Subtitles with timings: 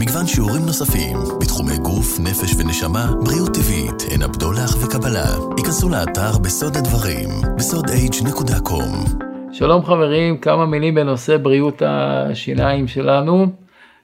[0.00, 5.26] מגוון שיעורים נוספים בתחומי גוף, נפש ונשמה, בריאות טבעית, עין הבדולח וקבלה.
[5.56, 9.22] היכנסו לאתר בסוד הדברים, בסוד-h.com.
[9.52, 13.46] שלום חברים, כמה מילים בנושא בריאות השיניים שלנו.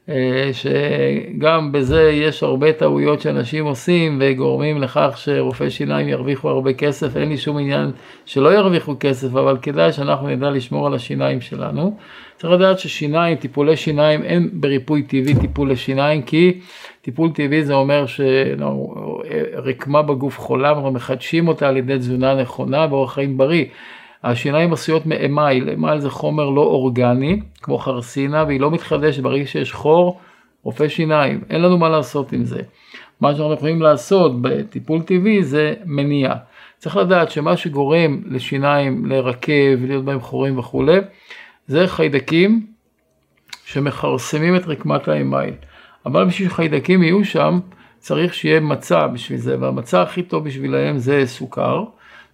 [0.09, 7.17] אה, שגם בזה יש הרבה טעויות שאנשים עושים וגורמים לכך שרופאי שיניים ירוויחו הרבה כסף,
[7.17, 7.91] אין לי שום עניין
[8.27, 11.97] שלא ירוויחו כסף, אבל כדאי שאנחנו נדע לשמור על השיניים שלנו.
[12.37, 16.61] צריך לדעת ששיניים, טיפולי שיניים, אין בריפוי טבעי טיפול לשיניים, כי
[17.03, 23.15] טיפול טבעי זה אומר שרקמה בגוף חולה, אנחנו מחדשים אותה על ידי תזונה נכונה ואורח
[23.15, 23.65] חיים בריא.
[24.25, 29.73] השיניים עשויות מאמייל, אמייל זה חומר לא אורגני, כמו חרסינה, והיא לא מתחדשת ברגע שיש
[29.73, 30.21] חור,
[30.63, 32.61] רופא שיניים, אין לנו מה לעשות עם זה.
[33.21, 36.35] מה שאנחנו יכולים לעשות בטיפול טבעי זה מניעה.
[36.79, 40.99] צריך לדעת שמה שגורם לשיניים לרכב, להיות בהם חורים וכולי,
[41.67, 42.67] זה חיידקים
[43.65, 45.55] שמכרסמים את רקמת האמייל.
[46.07, 47.61] אבל בשביל שחיידקים יהיו שם,
[47.99, 51.85] צריך שיהיה מצע בשביל זה, והמצע הכי טוב בשבילהם זה סוכר.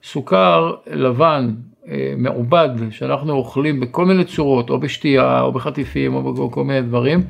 [0.02, 1.50] סוכר לבן
[1.88, 7.22] אה, מעובד שאנחנו אוכלים בכל מיני צורות, או בשתייה, או בחטיפים, או בכל מיני דברים,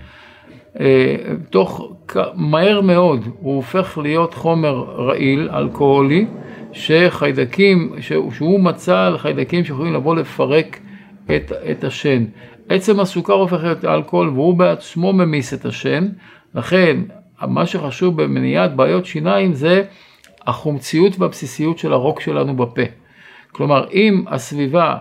[0.81, 1.17] אה,
[1.51, 1.93] תוך
[2.35, 6.27] מהר מאוד הוא הופך להיות חומר רעיל, אלכוהולי,
[6.73, 7.93] שחיידקים,
[8.31, 10.79] שהוא מצא על חיידקים שיכולים לבוא לפרק
[11.25, 12.25] את, את השן.
[12.69, 16.09] עצם הסוכר הופך להיות אלכוהול והוא בעצמו ממיס את השן,
[16.55, 16.97] לכן
[17.43, 19.83] מה שחשוב במניעת בעיות שיניים זה
[20.47, 22.83] החומציות והבסיסיות של הרוק שלנו בפה.
[23.53, 24.97] כלומר, אם הסביבה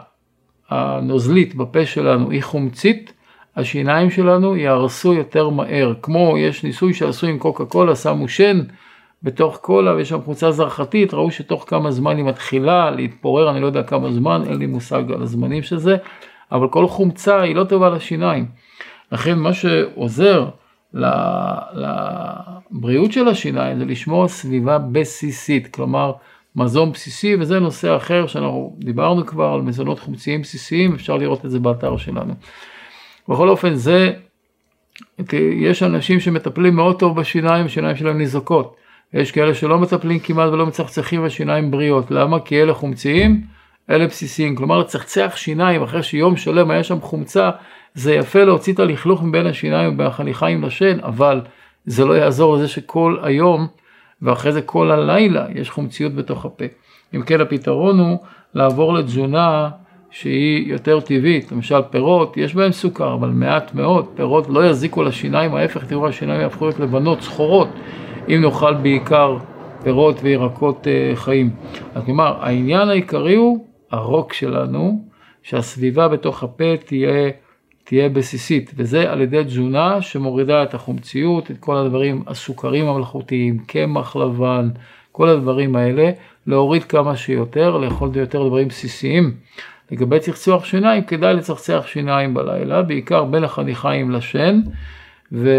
[0.69, 3.13] הנוזלית בפה שלנו היא חומצית,
[3.55, 5.93] השיניים שלנו יהרסו יותר מהר.
[6.01, 8.61] כמו, יש ניסוי שעשו עם קוקה קולה, שמו שן
[9.23, 13.65] בתוך קולה ויש שם חומצה זרחתית, ראו שתוך כמה זמן היא מתחילה להתפורר, אני לא
[13.65, 15.97] יודע כמה זמן, אין לי מושג על הזמנים של זה,
[16.51, 18.45] אבל כל חומצה היא לא טובה לשיניים.
[19.11, 20.49] לכן מה שעוזר
[21.73, 26.11] לבריאות של השיניים זה לשמור סביבה בסיסית, כלומר
[26.55, 31.51] מזון בסיסי, וזה נושא אחר שאנחנו דיברנו כבר על מזונות חומציים בסיסיים, אפשר לראות את
[31.51, 32.33] זה באתר שלנו.
[33.29, 34.13] בכל אופן זה,
[35.33, 38.75] יש אנשים שמטפלים מאוד טוב בשיניים, השיניים שלהם ניזוקות.
[39.13, 42.11] יש כאלה שלא מטפלים כמעט ולא מצחצחים בשיניים בריאות.
[42.11, 42.39] למה?
[42.39, 43.41] כי אלה חומציים,
[43.89, 44.55] אלה בסיסיים.
[44.55, 47.49] כלומר, לצחצח שיניים אחרי שיום שלם היה שם חומצה,
[47.93, 51.41] זה יפה להוציא את הלכלוך מבין השיניים ובין החניכיים לשן, אבל
[51.85, 53.67] זה לא יעזור לזה שכל היום
[54.21, 56.65] ואחרי זה כל הלילה יש חומציות בתוך הפה.
[57.15, 58.17] אם כן הפתרון הוא
[58.53, 59.69] לעבור לתזונה
[60.11, 65.55] שהיא יותר טבעית, למשל פירות, יש בהם סוכר, אבל מעט מאוד, פירות לא יזיקו לשיניים,
[65.55, 67.67] ההפך, תראו השיניים יהפכו להיות לבנות, שחורות,
[68.27, 69.37] אם נאכל בעיקר
[69.83, 71.49] פירות וירקות אה, חיים.
[71.95, 75.03] אז כלומר, העניין העיקרי הוא הרוק שלנו,
[75.43, 77.29] שהסביבה בתוך הפה תהיה
[77.89, 84.15] תהיה בסיסית, וזה על ידי תזונה שמורידה את החומציות, את כל הדברים, הסוכרים המלאכותיים, קמח
[84.15, 84.69] לבן,
[85.11, 86.11] כל הדברים האלה,
[86.47, 89.33] להוריד כמה שיותר, לאכול יותר דברים בסיסיים.
[89.91, 94.59] לגבי צחצוח שיניים, כדאי לצחצח שיניים בלילה, בעיקר בין החניכיים לשן,
[95.31, 95.49] ו...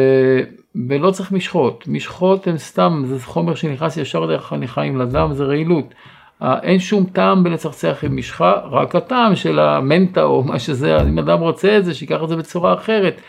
[0.88, 1.84] ולא צריך משחות.
[1.88, 5.94] משחות הן סתם, זה חומר שנכנס ישר דרך החניכיים לדם, זה רעילות.
[6.42, 11.40] אין שום טעם בלצחצח עם משחה, רק הטעם של המנטה או מה שזה, אם אדם
[11.40, 13.20] רוצה את זה, שיקח את זה בצורה אחרת.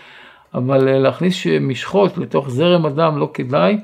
[0.53, 3.77] אבל אה, להכניס משחות לתוך זרם הדם לא כדאי.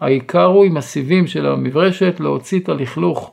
[0.00, 3.32] העיקר הוא עם הסיבים של המברשת להוציא את הלכלוך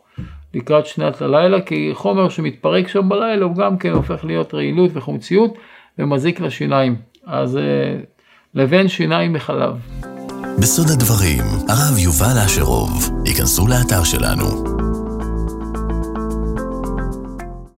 [0.54, 5.54] לקראת שנת הלילה, כי חומר שמתפרק שם בלילה הוא גם כן הופך להיות רעילות וחומציות
[6.00, 6.96] ומזיק לשיניים.
[7.26, 7.62] אז אה,
[8.54, 9.74] לבין שיניים מחלב.
[10.60, 14.75] בסוד הדברים, הרב יובל אשרוב, ייכנסו לאתר שלנו